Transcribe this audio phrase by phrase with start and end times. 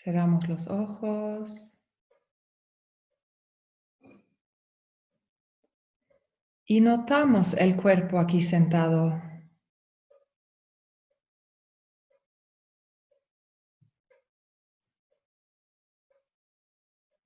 [0.00, 1.80] Cerramos los ojos.
[6.64, 9.20] Y notamos el cuerpo aquí sentado.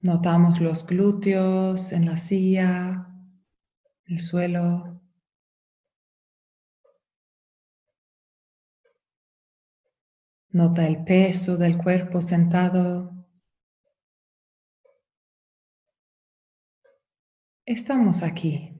[0.00, 3.06] Notamos los glúteos en la silla,
[4.06, 5.01] el suelo.
[10.52, 13.10] Nota el peso del cuerpo sentado.
[17.64, 18.78] Estamos aquí.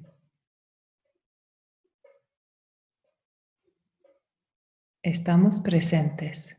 [5.02, 6.59] Estamos presentes.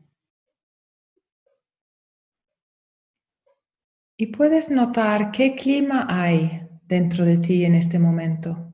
[4.16, 8.73] Y puedes notar qué clima hay dentro de ti en este momento.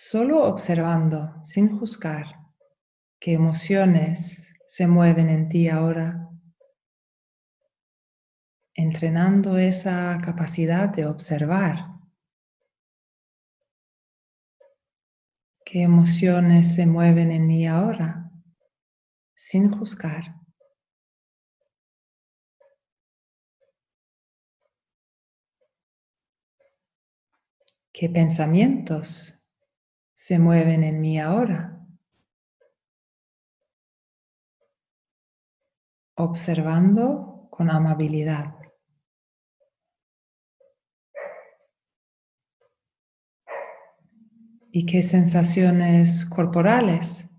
[0.00, 2.26] Solo observando, sin juzgar,
[3.18, 6.30] qué emociones se mueven en ti ahora,
[8.74, 11.88] entrenando esa capacidad de observar.
[15.64, 18.30] ¿Qué emociones se mueven en mí ahora?
[19.34, 20.36] Sin juzgar.
[27.92, 29.37] ¿Qué pensamientos
[30.28, 31.80] se mueven en mí ahora?
[36.16, 38.54] Observando con amabilidad.
[44.70, 47.30] ¿Y qué sensaciones corporales?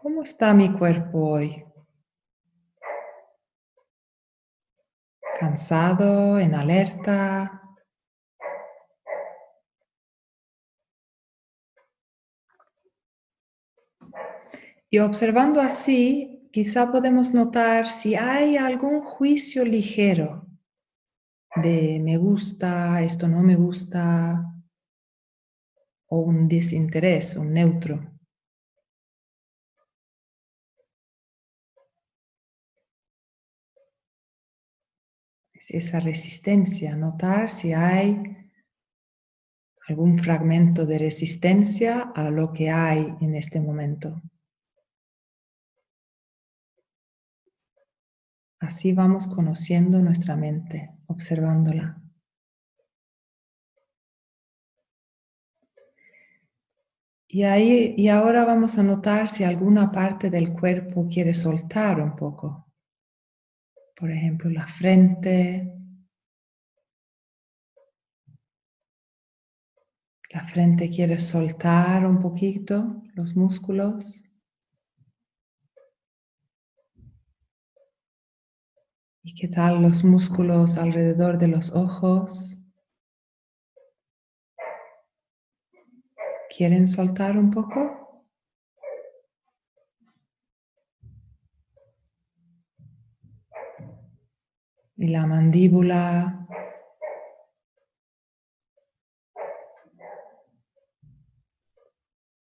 [0.00, 1.66] ¿Cómo está mi cuerpo hoy?
[5.38, 7.63] cansado, en alerta.
[14.94, 20.46] Y observando así, quizá podemos notar si hay algún juicio ligero
[21.56, 24.54] de me gusta, esto no me gusta,
[26.06, 28.08] o un desinterés, un neutro.
[35.70, 38.22] esa resistencia, notar si hay
[39.88, 44.22] algún fragmento de resistencia a lo que hay en este momento.
[48.64, 52.00] Así vamos conociendo nuestra mente, observándola.
[57.28, 62.14] Y, ahí, y ahora vamos a notar si alguna parte del cuerpo quiere soltar un
[62.14, 62.64] poco
[63.96, 65.72] por ejemplo, la frente,
[70.30, 74.22] la frente quiere soltar un poquito los músculos.
[79.24, 82.58] ¿Y qué tal los músculos alrededor de los ojos?
[86.56, 88.04] ¿Quieren soltar un poco?
[94.96, 96.46] y la mandíbula.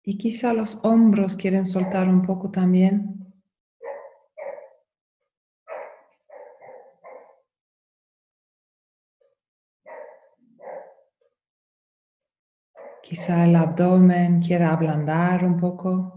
[0.02, 3.17] Y quizá los hombros quieren soltar un poco también.
[13.08, 16.12] Quizá el abdomen quiera ablandar un poco.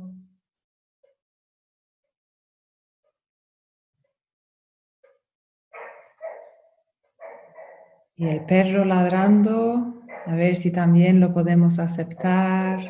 [8.18, 12.82] Y el perro ladrando, a ver si también lo podemos aceptar.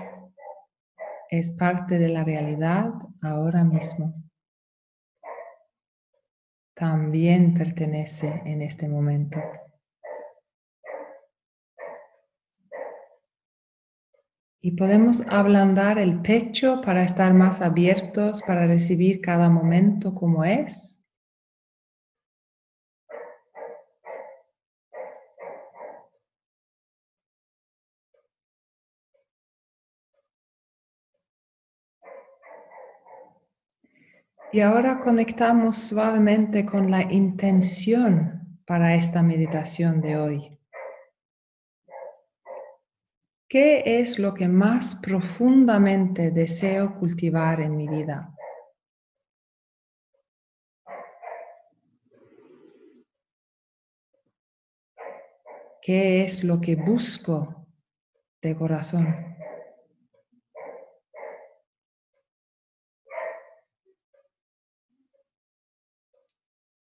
[1.29, 2.91] Es parte de la realidad
[3.22, 4.16] ahora mismo.
[6.73, 9.39] También pertenece en este momento.
[14.63, 21.01] Y podemos ablandar el pecho para estar más abiertos, para recibir cada momento como es.
[34.53, 40.61] Y ahora conectamos suavemente con la intención para esta meditación de hoy.
[43.51, 48.33] ¿Qué es lo que más profundamente deseo cultivar en mi vida?
[55.81, 57.68] ¿Qué es lo que busco
[58.42, 59.36] de corazón?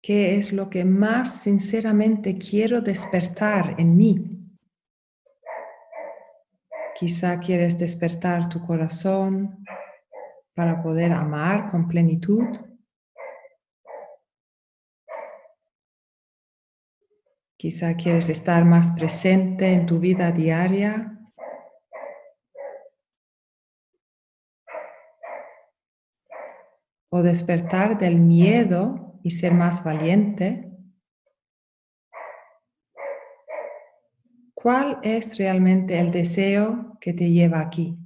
[0.02, 4.43] ¿Qué es lo que más sinceramente quiero despertar en mí?
[6.96, 9.66] Quizá quieres despertar tu corazón
[10.54, 12.46] para poder amar con plenitud.
[17.58, 21.18] Quizá quieres estar más presente en tu vida diaria.
[27.10, 30.73] O despertar del miedo y ser más valiente.
[34.64, 37.98] ¿Cuál es realmente el deseo que te lleva aquí?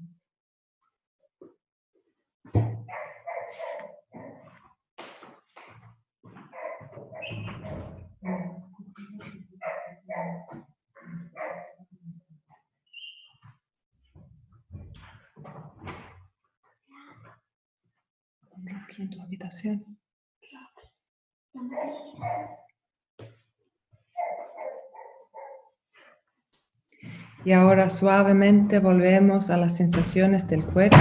[27.48, 30.98] Y ahora suavemente volvemos a las sensaciones del cuerpo.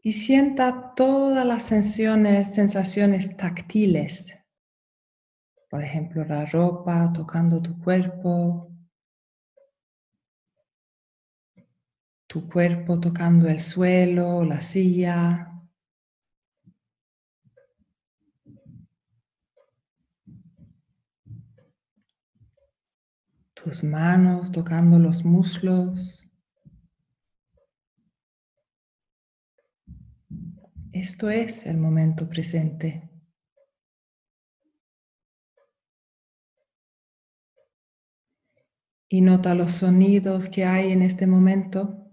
[0.00, 4.42] Y sienta todas las sensaciones, sensaciones táctiles.
[5.68, 8.72] Por ejemplo, la ropa tocando tu cuerpo,
[12.26, 15.53] tu cuerpo tocando el suelo, la silla,
[23.64, 26.28] tus manos tocando los muslos.
[30.92, 33.08] Esto es el momento presente.
[39.08, 42.03] Y nota los sonidos que hay en este momento.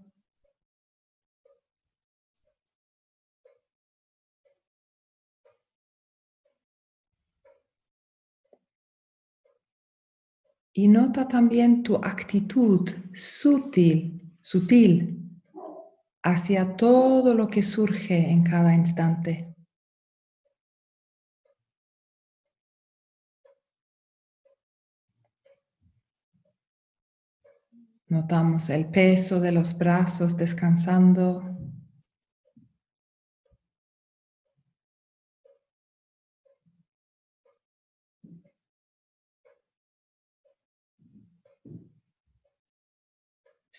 [10.74, 15.22] Y nota también tu actitud sutil, sutil
[16.22, 19.54] hacia todo lo que surge en cada instante.
[28.08, 31.51] Notamos el peso de los brazos descansando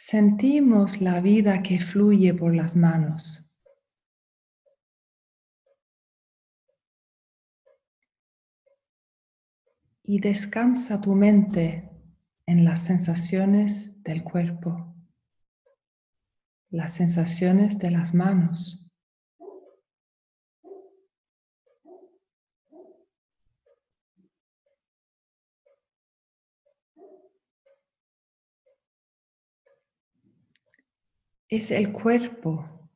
[0.05, 3.57] sentimos la vida que fluye por las manos.
[10.01, 11.89] Y descansa tu mente
[12.45, 14.94] en las sensaciones del cuerpo,
[16.69, 18.82] las sensaciones de las manos.
[31.49, 32.89] Es el cuerpo,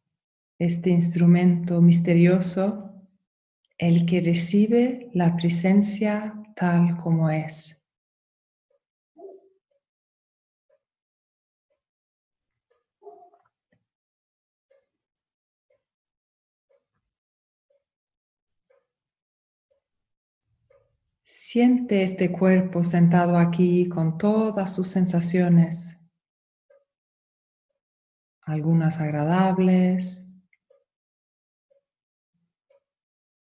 [0.58, 2.92] este instrumento misterioso,
[3.78, 7.86] el que recibe la presencia tal como es.
[21.24, 25.97] Siente este cuerpo sentado aquí con todas sus sensaciones
[28.48, 30.34] algunas agradables,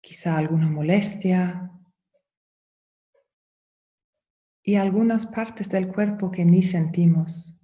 [0.01, 1.71] quizá alguna molestia
[4.61, 7.57] y algunas partes del cuerpo que ni sentimos.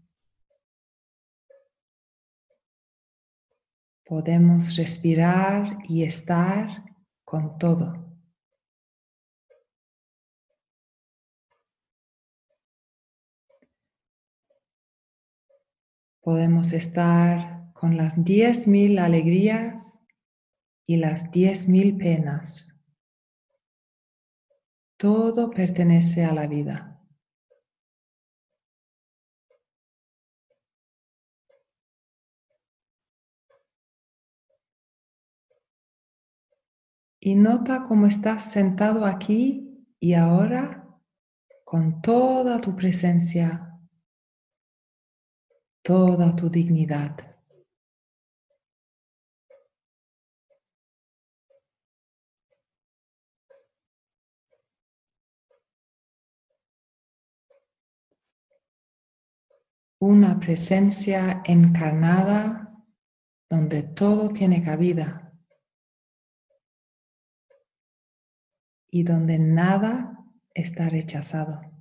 [4.05, 6.85] Podemos respirar y estar
[7.25, 8.06] con todo.
[16.27, 20.01] Podemos estar con las diez mil alegrías
[20.85, 22.83] y las diez mil penas.
[24.97, 27.01] Todo pertenece a la vida.
[37.21, 40.89] Y nota cómo estás sentado aquí y ahora
[41.63, 43.66] con toda tu presencia
[45.87, 47.15] toda tu dignidad.
[59.99, 62.83] Una presencia encarnada
[63.49, 65.31] donde todo tiene cabida
[68.91, 70.17] y donde nada
[70.53, 71.76] está rechazado.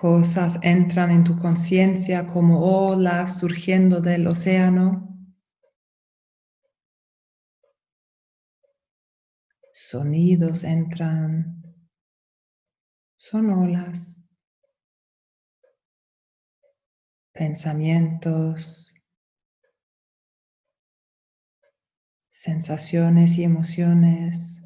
[0.00, 5.14] Cosas entran en tu conciencia como olas surgiendo del océano.
[9.74, 11.62] Sonidos entran.
[13.18, 14.18] Son olas.
[17.34, 18.94] Pensamientos.
[22.30, 24.62] Sensaciones y emociones.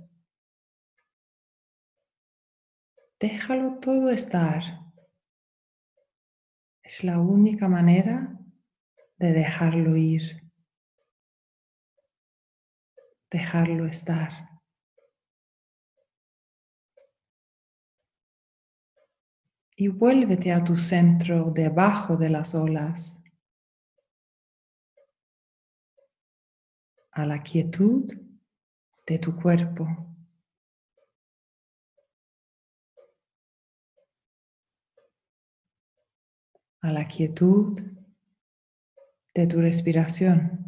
[3.19, 4.84] Déjalo todo estar.
[6.85, 8.39] Es la única manera
[9.17, 10.53] de dejarlo ir,
[13.31, 14.61] dejarlo estar.
[19.77, 23.23] Y vuélvete a tu centro debajo de las olas,
[27.13, 28.05] a la quietud
[29.07, 30.14] de tu cuerpo.
[36.85, 37.81] A la quietud
[39.35, 40.61] de tu respiración.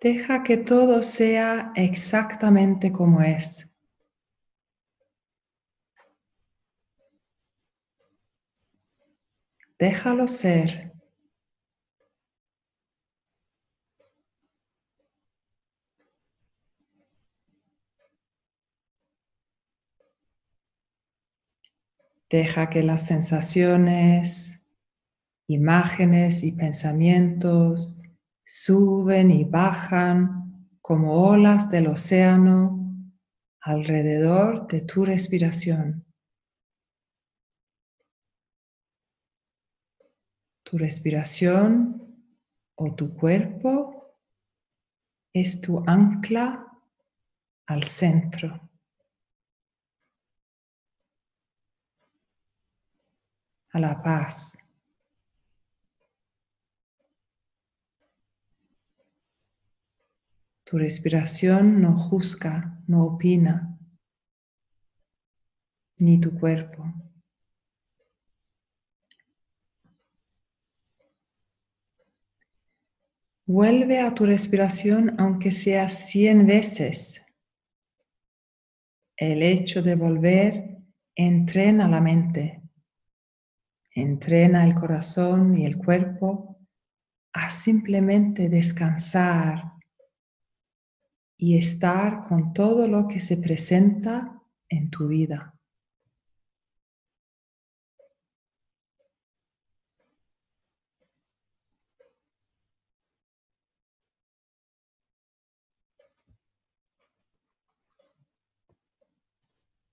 [0.00, 3.70] Deja que todo sea exactamente como es.
[9.78, 10.95] Déjalo ser.
[22.28, 24.66] Deja que las sensaciones,
[25.48, 28.00] imágenes y pensamientos
[28.44, 32.76] suben y bajan como olas del océano
[33.60, 36.04] alrededor de tu respiración.
[40.64, 42.24] Tu respiración
[42.76, 44.16] o tu cuerpo
[45.32, 46.66] es tu ancla
[47.66, 48.65] al centro.
[53.76, 54.58] A la paz.
[60.64, 63.78] Tu respiración no juzga, no opina,
[65.98, 66.84] ni tu cuerpo.
[73.44, 77.24] Vuelve a tu respiración aunque sea cien veces.
[79.16, 80.78] El hecho de volver
[81.14, 82.55] entrena la mente.
[83.96, 86.58] Entrena el corazón y el cuerpo
[87.32, 89.72] a simplemente descansar
[91.38, 94.38] y estar con todo lo que se presenta
[94.68, 95.54] en tu vida.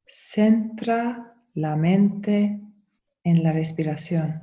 [0.05, 2.59] Centra la mente
[3.23, 4.41] en la respiración.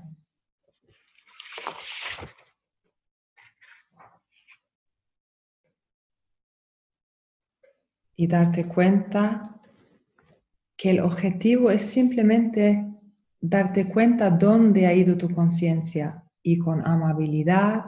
[8.16, 9.60] Y darte cuenta
[10.76, 12.86] que el objetivo es simplemente
[13.40, 17.84] darte cuenta dónde ha ido tu conciencia y con amabilidad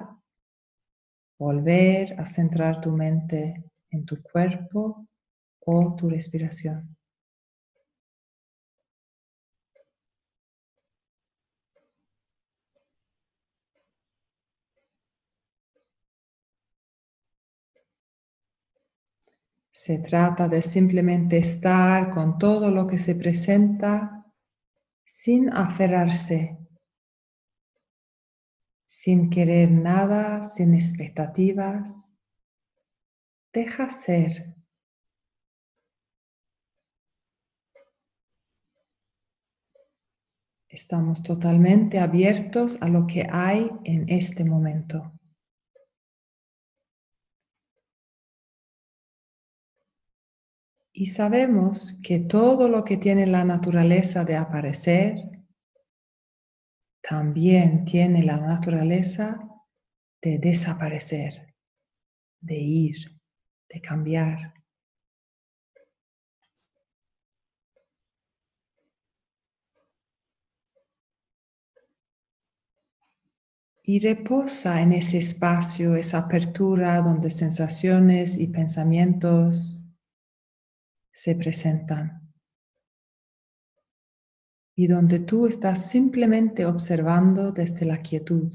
[1.38, 5.06] volver a centrar tu mente en tu cuerpo
[5.60, 6.96] o tu respiración.
[19.84, 24.24] Se trata de simplemente estar con todo lo que se presenta
[25.04, 26.56] sin aferrarse,
[28.86, 32.14] sin querer nada, sin expectativas.
[33.52, 34.54] Deja ser.
[40.68, 45.12] Estamos totalmente abiertos a lo que hay en este momento.
[51.02, 55.16] Y sabemos que todo lo que tiene la naturaleza de aparecer,
[57.02, 59.40] también tiene la naturaleza
[60.22, 61.56] de desaparecer,
[62.40, 63.20] de ir,
[63.68, 64.54] de cambiar.
[73.82, 79.81] Y reposa en ese espacio, esa apertura donde sensaciones y pensamientos
[81.12, 82.32] se presentan.
[84.74, 88.52] Y donde tú estás simplemente observando desde la quietud,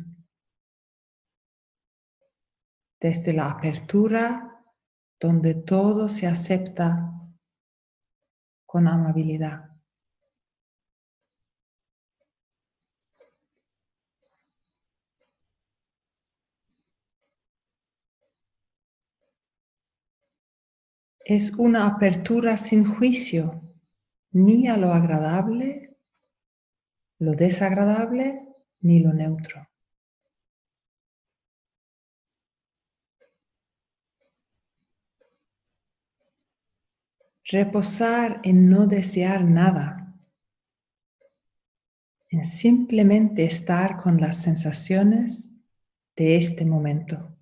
[2.99, 4.63] desde la apertura
[5.19, 7.13] donde todo se acepta
[8.65, 9.76] con amabilidad.
[21.27, 23.61] Es una apertura sin juicio,
[24.31, 25.97] ni a lo agradable,
[27.19, 28.47] lo desagradable,
[28.79, 29.67] ni lo neutro.
[37.43, 40.15] Reposar en no desear nada,
[42.29, 45.51] en simplemente estar con las sensaciones
[46.15, 47.36] de este momento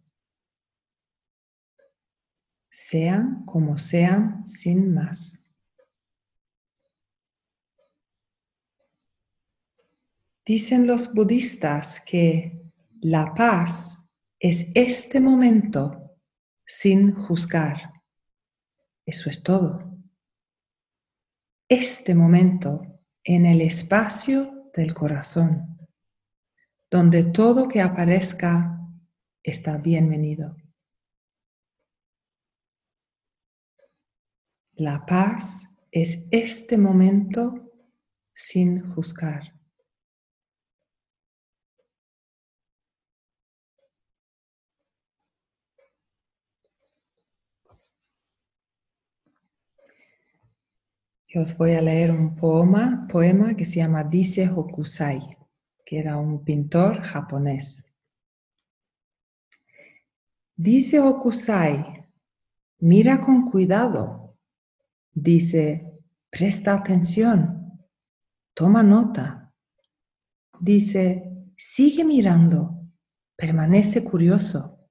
[2.78, 5.50] sean como sean sin más.
[10.46, 16.18] Dicen los budistas que la paz es este momento
[16.66, 17.94] sin juzgar.
[19.06, 19.98] Eso es todo.
[21.70, 22.82] Este momento
[23.24, 25.78] en el espacio del corazón,
[26.92, 28.82] donde todo que aparezca
[29.42, 30.58] está bienvenido.
[34.78, 37.72] La paz es este momento
[38.34, 39.54] sin juzgar.
[51.34, 55.38] Os voy a leer un poema, poema que se llama Dice Hokusai,
[55.86, 57.90] que era un pintor japonés.
[60.58, 62.06] Dice Hokusai,
[62.80, 64.25] mira con cuidado
[65.18, 67.80] Dice, presta atención,
[68.54, 69.54] toma nota.
[70.60, 72.82] Dice, sigue mirando,
[73.38, 74.90] permanece curioso.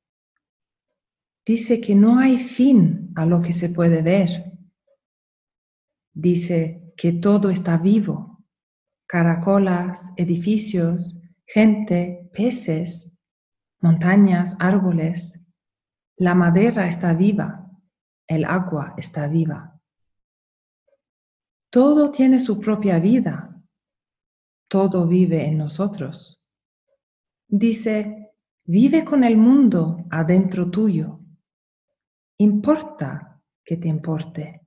[1.45, 4.59] Dice que no hay fin a lo que se puede ver.
[6.15, 8.47] Dice que todo está vivo,
[9.07, 13.15] caracolas, edificios, gente, peces,
[13.83, 15.47] montañas, árboles.
[16.17, 17.71] La madera está viva,
[18.27, 19.74] el agua está viva.
[21.75, 23.61] Todo tiene su propia vida.
[24.69, 26.41] Todo vive en nosotros.
[27.49, 28.31] Dice,
[28.65, 31.19] vive con el mundo adentro tuyo.
[32.39, 34.61] Importa que te importe.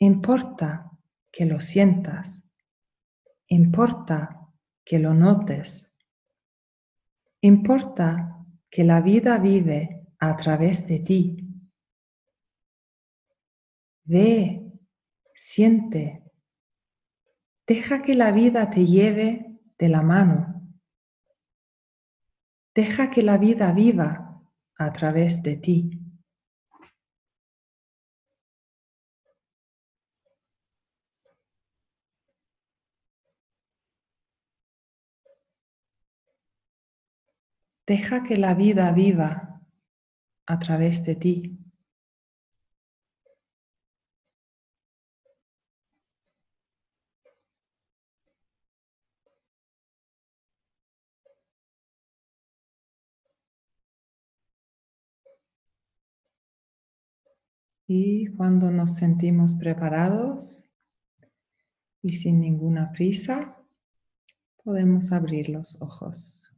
[0.00, 0.90] Importa
[1.32, 2.44] que lo sientas.
[3.46, 4.50] Importa
[4.84, 5.94] que lo notes.
[7.40, 8.36] Importa
[8.68, 11.38] que la vida vive a través de ti.
[14.04, 14.61] Ve
[15.34, 16.22] siente.
[17.66, 20.52] Deja que la vida te lleve de la mano.
[22.74, 24.42] Deja que la vida viva
[24.76, 26.02] a través de ti.
[37.86, 39.60] Deja que la vida viva
[40.46, 41.58] a través de ti.
[57.94, 60.64] Y cuando nos sentimos preparados
[62.00, 63.58] y sin ninguna prisa,
[64.64, 66.51] podemos abrir los ojos.